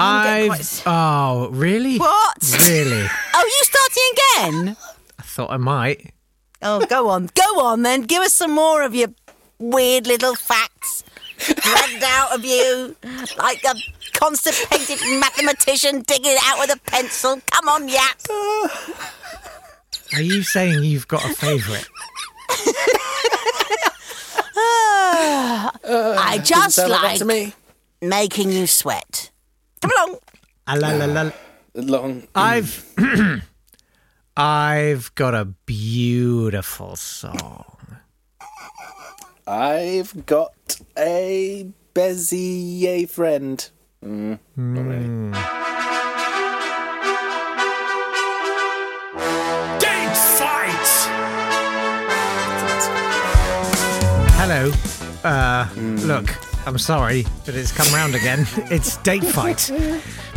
[0.00, 0.58] I'm getting I've.
[0.58, 1.98] quite- Oh, really?
[1.98, 2.38] What?
[2.68, 3.06] Really?
[3.34, 4.12] Oh, you starting
[4.68, 4.76] again?
[5.18, 6.12] I thought I might.
[6.62, 8.02] Oh, go on, go on then.
[8.02, 9.08] Give us some more of your
[9.58, 11.04] weird little facts
[11.38, 12.94] dragged out of you
[13.38, 13.74] like a
[14.12, 17.40] constipated mathematician digging it out with a pencil.
[17.50, 18.20] Come on, Yapp.
[20.12, 21.88] Are you saying you've got a favourite?
[25.84, 27.54] I just like to me.
[28.02, 29.09] making you sweat.
[29.80, 30.18] Come along.
[30.66, 31.30] Ah, la, la, la.
[31.74, 32.22] Long.
[32.34, 32.84] I've.
[34.36, 37.64] I've got a beautiful song.
[39.46, 43.68] I've got a Bezier friend.
[44.04, 45.32] Mm, not really.
[49.80, 50.88] Date fight!
[54.38, 54.70] Hello.
[55.24, 55.68] Uh,
[56.06, 56.28] Look,
[56.66, 58.46] I'm sorry, but it's come round again.
[58.70, 59.70] It's Date Fight.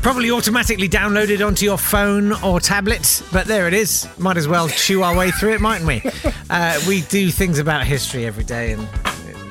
[0.01, 4.07] Probably automatically downloaded onto your phone or tablet, but there it is.
[4.17, 6.02] Might as well chew our way through it, mightn't we?
[6.49, 8.88] Uh, we do things about history every day, and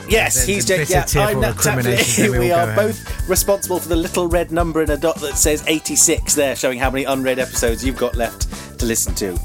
[0.09, 2.29] Yes, there's he's bitter, Yeah, I'm Tapley.
[2.31, 2.75] we We are home.
[2.89, 6.79] both responsible for the little red number in a dot that says 86 there, showing
[6.79, 8.49] how many unread episodes you've got left
[8.81, 9.39] to listen to.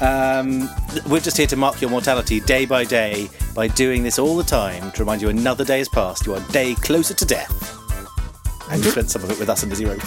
[0.00, 0.68] Um,
[1.08, 4.44] we're just here to mark your mortality day by day by doing this all the
[4.44, 6.26] time to remind you another day has passed.
[6.26, 7.70] You are a day closer to death.
[8.70, 10.00] And you spent some of it with us and Lizzie Roper.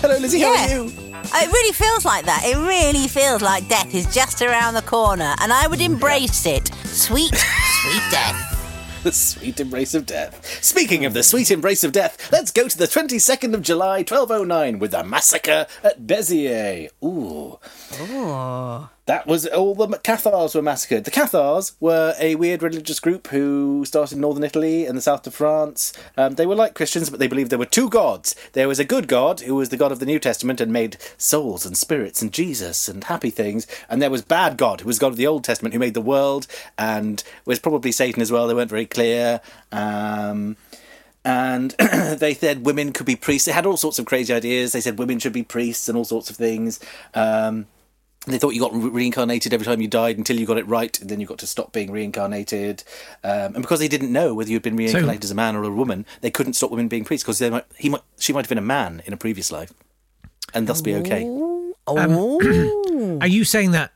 [0.00, 0.40] Hello, Lizzie.
[0.40, 0.84] How are you?
[0.90, 2.42] It really feels like that.
[2.44, 6.68] It really feels like death is just around the corner, and I would embrace it.
[6.84, 9.00] Sweet, sweet death.
[9.04, 10.44] The sweet embrace of death.
[10.62, 14.80] Speaking of the sweet embrace of death, let's go to the 22nd of July, 1209,
[14.80, 16.88] with the massacre at Béziers.
[17.02, 17.58] Ooh.
[18.00, 18.88] Ooh.
[19.08, 21.04] That was all the Cathars were massacred.
[21.04, 25.26] The Cathars were a weird religious group who started in northern Italy and the south
[25.26, 25.94] of France.
[26.18, 28.36] Um, they were like Christians, but they believed there were two gods.
[28.52, 30.98] There was a good God, who was the God of the New Testament and made
[31.16, 33.66] souls and spirits and Jesus and happy things.
[33.88, 36.02] And there was bad God, who was God of the Old Testament, who made the
[36.02, 38.46] world and was probably Satan as well.
[38.46, 39.40] They weren't very clear.
[39.72, 40.58] Um,
[41.24, 41.70] and
[42.18, 43.46] they said women could be priests.
[43.46, 44.72] They had all sorts of crazy ideas.
[44.72, 46.78] They said women should be priests and all sorts of things.
[47.14, 47.68] Um,
[48.26, 51.00] they thought you got re- reincarnated every time you died until you got it right,
[51.00, 52.82] and then you got to stop being reincarnated.
[53.24, 55.70] Um, and because they didn't know whether you'd been reincarnated as a man or a
[55.70, 58.48] woman, they couldn't stop women being priests because they might, he might, she might have
[58.48, 59.72] been a man in a previous life,
[60.52, 61.24] and thus be okay.
[61.86, 63.18] Oh.
[63.22, 63.92] Are you saying that?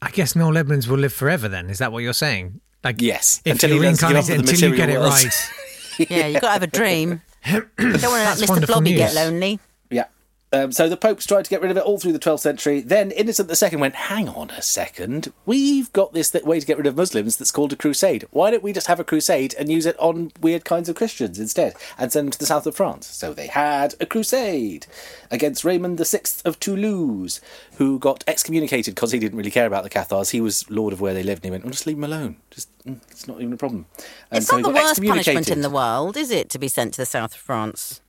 [0.00, 1.48] I guess Noel Edmonds will live forever.
[1.48, 2.60] Then is that what you're saying?
[2.82, 4.98] Like, Yes, if until you're he learns to give up reincarnated until you get it
[4.98, 5.12] world.
[5.12, 5.50] right.
[6.10, 7.22] yeah, you've got to have a dream.
[7.46, 8.48] You don't want to let Mr.
[8.48, 9.60] wonderful Blobby get lonely.
[9.90, 10.04] Yeah.
[10.50, 12.80] Um, so the popes tried to get rid of it all through the 12th century.
[12.80, 16.78] Then Innocent II went, hang on a second, we've got this th- way to get
[16.78, 18.24] rid of Muslims that's called a crusade.
[18.30, 21.38] Why don't we just have a crusade and use it on weird kinds of Christians
[21.38, 23.06] instead and send them to the south of France?
[23.06, 24.86] So they had a crusade
[25.30, 27.42] against Raymond VI of Toulouse,
[27.76, 30.30] who got excommunicated because he didn't really care about the Cathars.
[30.30, 32.36] He was lord of where they lived and he went, oh, just leave them alone.
[32.50, 33.84] Just, mm, it's not even a problem.
[34.30, 36.94] And It's so not the worst punishment in the world, is it, to be sent
[36.94, 38.00] to the south of France?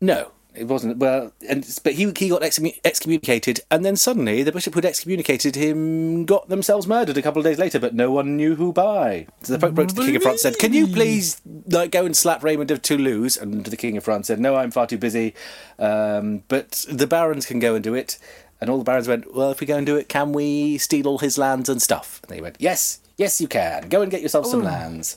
[0.00, 0.98] No, it wasn't.
[0.98, 5.56] Well, and but he he got excommu- excommunicated, and then suddenly the bishop who'd excommunicated
[5.56, 9.26] him got themselves murdered a couple of days later, but no one knew who by.
[9.42, 12.06] So the Pope wrote to the King of France said, "Can you please like go
[12.06, 14.98] and slap Raymond of Toulouse?" And the King of France said, "No, I'm far too
[14.98, 15.34] busy,
[15.78, 18.18] um, but the barons can go and do it."
[18.60, 21.08] And all the barons went, "Well, if we go and do it, can we steal
[21.08, 23.88] all his lands and stuff?" And they went, "Yes, yes, you can.
[23.88, 25.16] Go and get yourself some lands."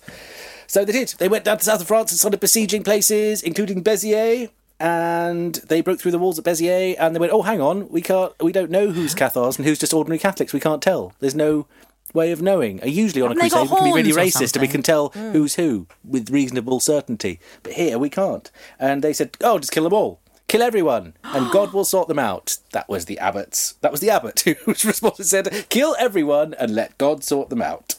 [0.66, 1.14] So they did.
[1.18, 5.82] They went down to south of France and started besieging places, including Béziers, and they
[5.82, 6.96] broke through the walls at Béziers.
[7.00, 8.34] And they went, "Oh, hang on, we can't.
[8.42, 10.54] We don't know who's Cathars and who's just ordinary Catholics.
[10.54, 11.14] We can't tell.
[11.20, 11.68] There's no
[12.14, 12.82] way of knowing.
[12.82, 14.54] Uh, Usually on a Haven't they got crusade, we can be really horns or racist
[14.56, 14.70] and we something?
[14.70, 17.40] can tell who's who with reasonable certainty.
[17.64, 18.50] But here we can't.
[18.80, 22.20] And they said, "Oh, just kill them all." Kill everyone, and God will sort them
[22.20, 22.58] out.
[22.72, 23.74] That was the abbots.
[23.82, 25.26] That was the abbot who was responsible.
[25.26, 27.96] Said, "Kill everyone and let God sort them out."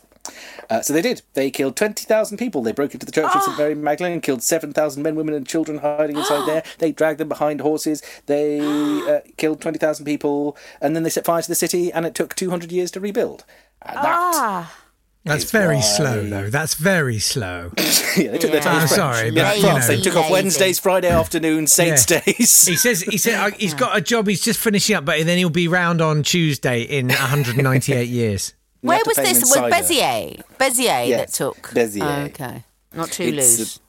[0.70, 1.22] Uh, so they did.
[1.34, 2.62] They killed 20,000 people.
[2.62, 3.56] They broke into the church of St.
[3.58, 6.62] Mary Magdalene and killed 7,000 men, women, and children hiding inside there.
[6.78, 8.02] They dragged them behind horses.
[8.26, 10.56] They uh, killed 20,000 people.
[10.80, 13.44] And then they set fire to the city, and it took 200 years to rebuild.
[13.82, 14.04] And that.
[14.06, 14.78] Ah,
[15.24, 16.50] That's very why- slow, though.
[16.50, 17.72] That's very slow.
[18.16, 18.82] yeah, they took their time.
[18.82, 19.78] I'm sorry, Yeah, but, you know.
[19.86, 22.20] They took off Wednesdays, Friday afternoons, Saints' Yeah.
[22.20, 22.66] days.
[22.66, 24.26] He says he said uh, he's got a job.
[24.28, 28.54] He's just finishing up, but then he'll be round on Tuesday in 198 years.
[28.82, 29.40] You where was this?
[29.40, 29.74] Was cider.
[29.74, 30.42] Béziers?
[30.58, 31.56] Béziers Yes, that took.
[31.70, 32.02] Béziers.
[32.02, 32.64] Oh, okay,
[32.94, 33.78] not It's, Toulouse.
[33.78, 33.80] uh,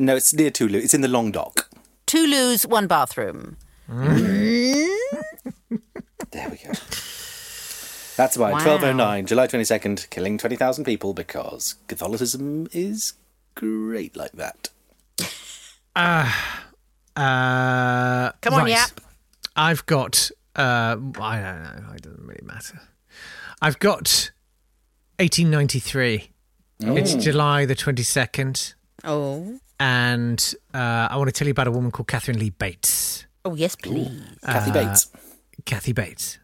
[0.00, 0.82] no, it's near Toulouse.
[0.84, 1.68] It's in the Languedoc.
[2.06, 3.56] Toulouse, one bathroom.
[3.88, 4.88] There
[6.48, 6.72] we go.
[8.16, 8.58] That's why Wow.
[8.58, 13.14] 1209, July 22nd, killing 20,000 people because Catholicism is
[13.54, 14.68] great like that.
[15.96, 16.30] Uh,
[18.40, 18.70] Come on, Right.
[18.70, 19.00] Yapp.
[19.56, 20.30] I've got.
[20.56, 21.92] Uh, I don't know.
[21.94, 22.80] It doesn't really matter.
[23.60, 24.30] I've got
[25.18, 26.30] 1893.
[26.80, 28.74] It's July the 22nd,
[29.04, 29.58] Oh.
[29.78, 33.26] and uh, I want to tell you about a woman called Katharine Lee Bates.
[33.44, 34.10] Oh, yes, please.
[34.44, 35.10] Kathy Bates.
[35.64, 36.38] Kathy Bates.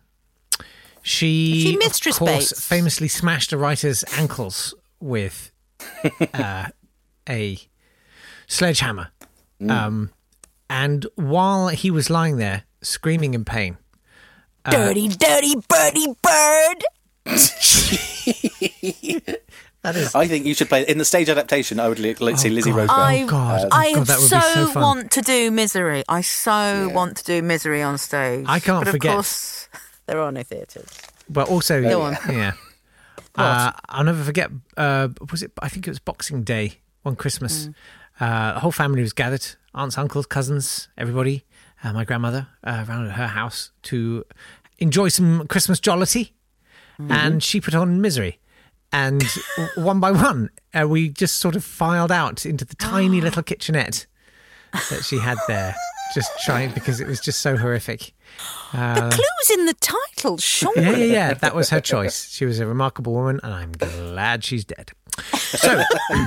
[1.02, 2.66] She, Is she Mistress of course, Bates?
[2.66, 5.50] famously smashed a writer's ankles with
[6.34, 6.66] uh,
[7.28, 7.58] a
[8.46, 9.10] sledgehammer.
[9.68, 10.10] Um,
[10.70, 13.76] and while he was lying there screaming in pain,
[14.70, 16.84] dirty, dirty birdie bird.
[19.82, 21.80] that is I think you should play in the stage adaptation.
[21.80, 22.88] I would li- like to see Oh, Lizzie God.
[22.90, 23.68] I, Oh, God.
[23.72, 24.82] I God, that would so, be so fun.
[24.82, 26.04] want to do misery.
[26.08, 28.46] I so want to do misery on stage.
[28.48, 29.68] I can't but forget- Of course,
[30.06, 30.88] there are no theatres.
[31.28, 32.16] But also, Go on.
[32.30, 32.52] yeah.
[33.36, 34.50] Uh, I'll never forget.
[34.76, 35.52] Uh, was it?
[35.62, 37.66] I think it was Boxing Day, one Christmas.
[37.66, 37.74] Mm.
[38.18, 41.44] Uh, the whole family was gathered: aunts, uncles, cousins, everybody.
[41.84, 44.24] Uh, my grandmother uh, around at her house to
[44.78, 46.32] enjoy some Christmas jollity,
[47.00, 47.12] Mm-hmm.
[47.12, 48.38] and she put on Misery.
[48.92, 49.22] And
[49.76, 54.06] one by one, uh, we just sort of filed out into the tiny little kitchenette
[54.72, 55.74] that she had there,
[56.14, 58.12] just trying because it was just so horrific.
[58.72, 60.72] the clue's in the title, sure.
[60.76, 61.34] Uh, Yeah, yeah, yeah.
[61.34, 62.28] That was her choice.
[62.30, 64.90] She was a remarkable woman, and I'm glad she's dead.
[65.34, 65.82] So,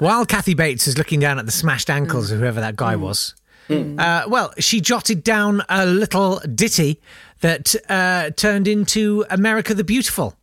[0.00, 3.34] while Kathy Bates is looking down at the smashed ankles of whoever that guy was,
[3.70, 7.00] uh, well, she jotted down a little ditty
[7.40, 10.36] that uh, turned into America the Beautiful.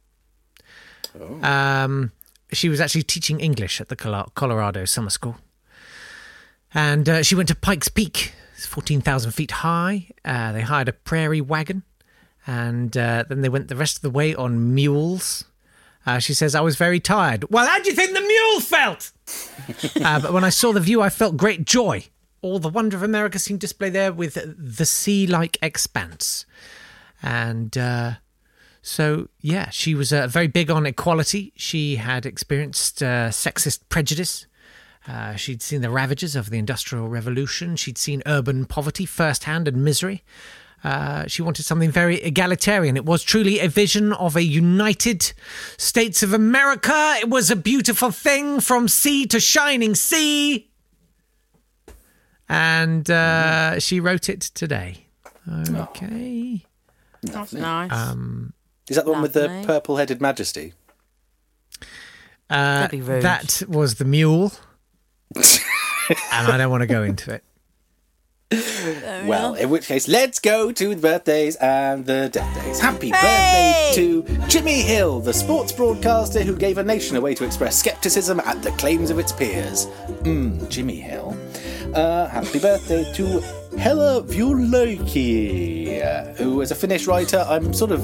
[1.42, 2.12] Um,
[2.52, 5.38] she was actually teaching English at the Colorado Summer School.
[6.74, 10.08] And uh, she went to Pikes Peak, it's 14,000 feet high.
[10.24, 11.84] Uh, they hired a prairie wagon
[12.48, 15.46] and uh, then they went the rest of the way on mules.
[16.06, 17.46] Uh, she says, I was very tired.
[17.50, 19.12] Well, how do you think the mule felt?
[20.04, 22.06] uh, but when I saw the view, I felt great joy.
[22.42, 26.46] All the wonder of America seemed displayed there with the sea like expanse.
[27.24, 28.12] And uh,
[28.82, 31.54] so, yeah, she was uh, very big on equality.
[31.56, 34.46] She had experienced uh, sexist prejudice.
[35.08, 37.78] Uh, she'd seen the ravages of the Industrial Revolution.
[37.78, 40.24] She'd seen urban poverty firsthand and misery.
[40.84, 42.98] Uh, she wanted something very egalitarian.
[42.98, 45.32] It was truly a vision of a united
[45.78, 47.16] States of America.
[47.22, 50.70] It was a beautiful thing from sea to shining sea.
[52.50, 55.08] And uh, she wrote it today.
[55.50, 56.66] Okay.
[57.32, 57.92] That's nice.
[57.92, 58.54] Um,
[58.90, 59.66] Is that the one with the Lovely.
[59.66, 60.74] purple-headed Majesty?
[62.50, 63.24] Uh, That'd be rude.
[63.24, 64.52] that was the mule.
[65.36, 65.44] and
[66.32, 67.44] I don't want to go into it.
[69.26, 72.80] Well, in which case, let's go to the birthdays and the death days.
[72.80, 73.14] Happy Hey!
[73.16, 77.80] birthday to Jimmy Hill, the sports broadcaster who gave a nation a way to express
[77.80, 79.88] skepticism at the claims of its peers.
[80.22, 81.36] Mmm, Jimmy Hill.
[81.96, 83.42] Uh, happy birthday to
[83.78, 86.02] Hella Wuolijoki,
[86.38, 87.46] who is a Finnish writer.
[87.48, 88.02] I'm sort of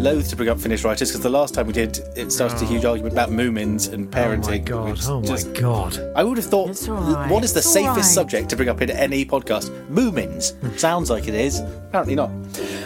[0.00, 2.64] loath to bring up Finnish writers because the last time we did, it started a
[2.64, 4.48] huge argument about Moomins and parenting.
[4.48, 4.90] Oh my god!
[4.90, 6.12] which Oh my just- god!
[6.16, 7.30] I would have thought, It's all right.
[7.30, 8.04] what is the It's safest right.
[8.04, 9.68] subject to bring up in any podcast?
[9.88, 10.54] Moomins.
[10.78, 11.60] Sounds like it is.
[11.60, 12.30] Apparently not.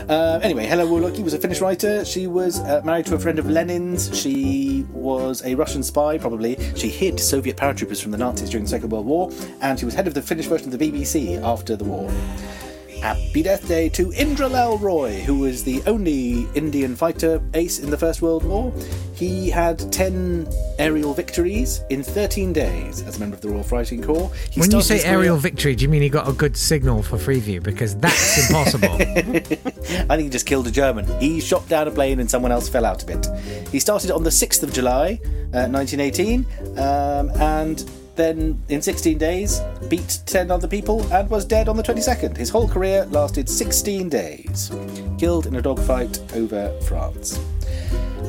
[0.08, 2.04] Uh, anyway, Helen Wuolijoki was a Finnish writer.
[2.04, 4.16] She was uh, married to a friend of Lenin's.
[4.18, 6.56] She was a Russian spy, probably.
[6.74, 9.30] She hid Soviet paratroopers from the Nazis during the Second World War,
[9.60, 12.10] and she was head of the Finnish version of the BBC after the war.
[13.04, 17.90] Happy death day to Indra Lal Roy, who was the only Indian fighter ace in
[17.90, 18.72] the First World War.
[19.14, 24.02] He had 10 aerial victories in 13 days as a member of the Royal Flying
[24.02, 24.32] Corps.
[24.50, 26.56] He When you say his career- aerial victory, do you mean he got a good
[26.56, 27.62] signal for Freeview?
[27.62, 28.94] Because that's impossible.
[28.94, 29.02] I
[30.16, 31.04] think he just killed a German.
[31.20, 33.28] He shot down a plane and someone else fell out of it.
[33.70, 35.20] He started on the 6th of July,
[35.52, 36.46] uh, 1918,
[36.78, 37.84] um, and
[38.16, 42.36] then in 16 days beat 10 other people and was dead on the 22nd.
[42.36, 44.70] His whole career lasted 16 days.
[45.18, 47.38] Killed in a dogfight over France.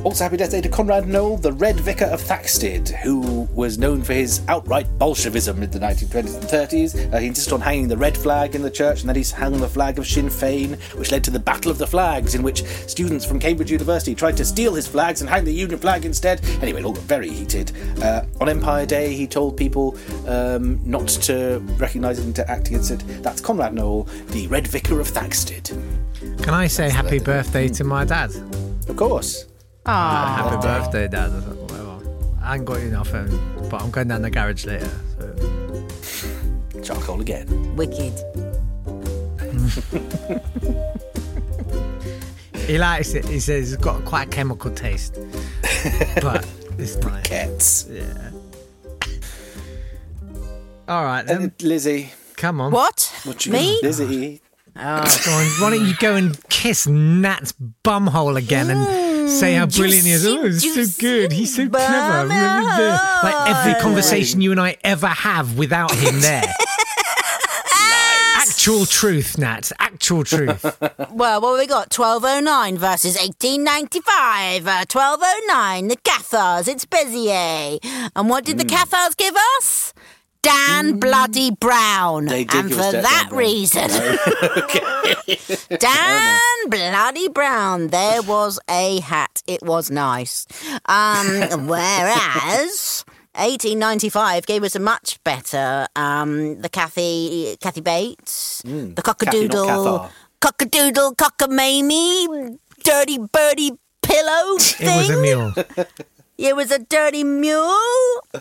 [0.06, 4.04] Also, happy death day to Conrad Noel, the Red Vicar of Thaxted, who was known
[4.04, 7.12] for his outright Bolshevism in the 1920s and 30s.
[7.12, 9.60] Uh, he insisted on hanging the red flag in the church, and then he hung
[9.60, 12.64] the flag of Sinn Féin, which led to the Battle of the Flags, in which
[12.86, 16.40] students from Cambridge University tried to steal his flags and hang the Union flag instead.
[16.62, 17.72] Anyway, it all got very heated.
[18.04, 19.98] Uh, on Empire Day, he told people
[20.28, 23.04] um, not to recognise it and to act against it.
[23.24, 25.72] That's Conrad Noel, the Red Vicar of Thaxted.
[26.44, 28.30] Can I say happy birthday to my dad?
[28.88, 29.48] Of course.
[29.86, 30.50] Ah.
[30.50, 31.30] Happy birthday, dad.
[31.32, 32.00] or Whatever.
[32.42, 33.28] I ain't got you nothing,
[33.70, 34.90] but I'm going down the garage later.
[35.20, 36.82] So.
[36.84, 37.76] Charcoal again.
[37.76, 38.14] Wicked.
[42.68, 43.26] He likes it.
[43.26, 45.20] He says it's got quite a chemical taste,
[46.20, 46.48] but
[46.80, 47.24] it's nice.
[47.28, 47.86] Cats.
[47.92, 48.32] Yeah.
[50.88, 52.12] All right then, And Lizzie.
[52.38, 52.72] come on.
[52.72, 53.14] What?
[53.24, 53.78] What you Me?
[53.84, 54.42] busy?
[54.76, 55.22] Oh.
[55.26, 59.05] Go on, why don't you go and kiss Natt's bumhole again and mm.
[59.28, 60.26] Say how brilliant he is?
[60.26, 61.32] Oh, he's so good.
[61.32, 62.30] He's so clever.
[62.30, 63.24] bumhole.
[63.24, 66.44] Like every conversation you and I ever have without him there.
[68.38, 69.72] Actual truth, Natt.
[69.80, 70.64] Actual truth.
[71.12, 71.98] Well, what have we got?
[71.98, 74.68] 1209 versus 1895.
[74.68, 76.68] Uh, 1209, the Cathars.
[76.68, 77.80] It's Béziers.
[78.16, 78.70] And what did the Hmm.
[78.76, 79.94] Cathars give us?
[80.46, 82.26] Dan Bloody Brown.
[82.26, 83.40] They did and for us Dan that Brown.
[83.40, 83.90] reason,
[85.80, 87.88] Dan Bloody Brown.
[87.88, 89.42] There was a hat.
[89.48, 90.46] It was nice.
[90.86, 93.04] Um, whereas.
[93.36, 98.94] 1895 gave us a much better um, the Kathy Kathy Bates, the Hmm.
[98.94, 100.10] Cockadoodle,
[100.40, 104.88] cockadoodle, cockamamie, dirty birdie pillow thing.
[104.88, 105.54] It was a mule.
[106.38, 107.62] It was a dirty mule.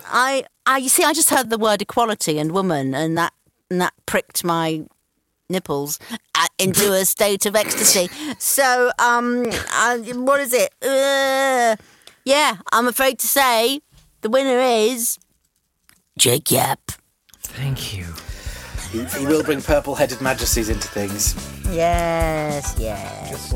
[0.07, 3.33] I, I, you see, I just heard the word equality and woman, and that,
[3.71, 4.85] and that pricked my
[5.49, 6.01] nipples
[6.35, 8.09] uh, into a state of ecstasy.
[8.39, 10.75] So, um, uh, what is it?
[10.83, 11.77] Uh,
[12.25, 13.81] yeah, I'm afraid to say
[14.23, 15.19] the winner is
[16.19, 16.81] Jake Yapp.
[17.43, 18.07] Thank you.
[18.91, 21.35] He, he will bring purple-headed majesties into things.
[21.71, 23.53] Yes, yes.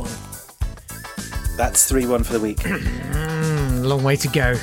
[1.56, 2.60] That's three-one for the week.
[3.88, 4.54] Long way to go.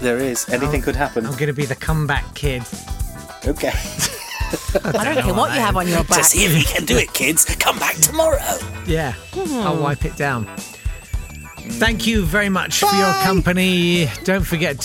[0.00, 0.48] there is.
[0.48, 1.26] Anything could happen.
[1.26, 2.62] I'm going to be the comeback kid.
[3.46, 3.72] Okay.
[4.84, 6.22] I don't care what you have on your back.
[6.24, 7.44] See if you can do it, kids.
[7.56, 8.38] Come back tomorrow.
[8.86, 10.46] Yeah, I'll wipe it down.
[11.78, 14.08] Thank you very much for your company.
[14.24, 14.78] Don't forget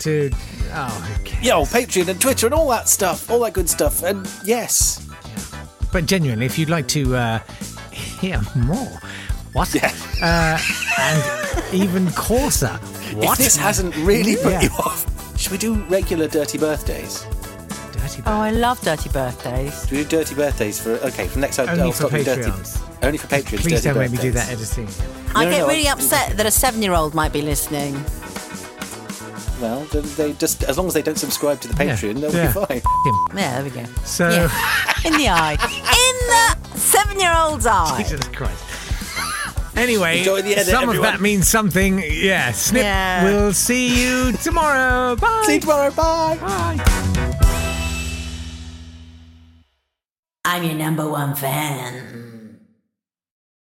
[0.00, 0.30] to.
[0.72, 1.38] Oh, okay.
[1.42, 4.02] Yo, Patreon and Twitter and all that stuff, all that good stuff.
[4.02, 5.08] And yes,
[5.92, 7.38] But genuinely, if you'd like to uh,
[7.90, 9.00] hear more,
[9.54, 9.74] what?
[9.74, 9.92] Yeah.
[10.22, 10.58] Uh,
[10.98, 12.78] and even coarser,
[13.16, 13.38] what?
[13.38, 14.62] if this hasn't really put Yeah.
[14.62, 15.06] you off,
[15.38, 17.24] should we do regular dirty birthdays?
[17.92, 19.80] Dirty Oh, I love dirty birthdays.
[19.82, 21.68] Should we do dirty birthdays for okay from next time?
[21.68, 22.42] Only I'll for stop with dirty.
[22.50, 22.80] Patreons.
[23.02, 23.60] Only for Patreons.
[23.62, 24.88] Please dirty don't make me do that editing.
[25.34, 27.94] I get no, really I- upset that a seven-year-old might be listening.
[29.60, 31.94] Well, then they just as long as they don't subscribe to the Yeah.
[31.94, 32.46] Patreon, they'll Yeah.
[32.46, 32.76] be fine.
[33.04, 33.38] Him.
[33.38, 33.84] Yeah, there we go.
[34.04, 34.48] So, Yeah.
[35.04, 35.52] In the eye.
[35.52, 36.16] In
[36.72, 38.02] the seven-year-old's eye.
[38.02, 38.64] Jesus Christ.
[39.80, 42.02] Anyway, Enjoy the edit, some of that means something.
[42.06, 42.82] Yeah, Snip.
[42.82, 43.24] Yeah.
[43.24, 45.16] We'll see you tomorrow.
[45.16, 45.42] Bye.
[45.46, 45.90] See you tomorrow.
[45.90, 46.36] Bye.
[46.38, 46.84] Bye.
[50.44, 52.19] I'm your number one fan.